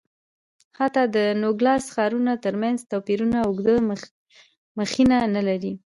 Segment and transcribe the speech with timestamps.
[0.79, 3.75] حتی د نوګالس ښارونو ترمنځ توپیرونه اوږده
[4.79, 5.73] مخینه نه لري.